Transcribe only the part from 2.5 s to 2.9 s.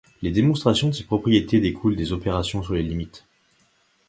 sur les